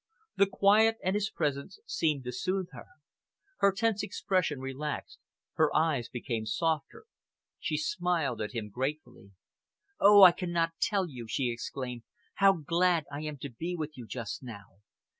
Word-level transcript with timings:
The 0.35 0.47
quiet 0.47 0.97
and 1.03 1.13
his 1.13 1.29
presence 1.29 1.79
seemed 1.85 2.23
to 2.23 2.31
soothe 2.31 2.69
her. 2.71 2.87
Her 3.59 3.71
tense 3.71 4.01
expression 4.01 4.59
relaxed, 4.59 5.19
her 5.57 5.69
eyes 5.75 6.09
became 6.09 6.47
softer. 6.47 7.05
She 7.59 7.77
smiled 7.77 8.41
at 8.41 8.53
him 8.55 8.71
gratefully. 8.71 9.29
"Oh, 9.99 10.23
I 10.23 10.31
cannot 10.31 10.71
tell 10.81 11.07
you," 11.07 11.27
she 11.27 11.51
exclaimed, 11.51 12.01
"how 12.37 12.53
glad 12.53 13.05
I 13.11 13.21
am 13.21 13.37
to 13.41 13.49
be 13.51 13.75
with 13.75 13.95
you 13.95 14.07
just 14.07 14.41
now! 14.41 14.79